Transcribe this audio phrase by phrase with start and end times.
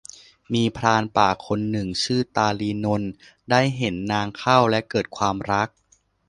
[0.53, 3.11] มีพรานป่าคนหนึ่งชื่อตาลีนนท์
[3.49, 5.69] ได้เห็นนางเข้าและเกิดความรัก